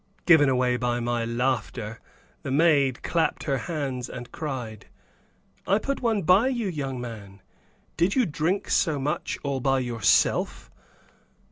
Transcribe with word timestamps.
Given 0.25 0.49
away 0.49 0.77
by 0.77 0.99
my 0.99 1.25
laughter, 1.25 1.99
the 2.41 2.49
maid 2.49 3.03
clapped 3.03 3.43
her 3.43 3.59
hands 3.69 4.09
and 4.09 4.31
cried, 4.31 4.87
"I 5.67 5.77
put 5.77 6.01
one 6.01 6.23
by 6.23 6.47
you, 6.47 6.67
young 6.69 6.99
man; 6.99 7.43
did 7.97 8.15
you 8.15 8.25
drink 8.25 8.67
so 8.71 8.97
much 8.97 9.37
all 9.43 9.59
by 9.59 9.77
yourself?" 9.77 10.71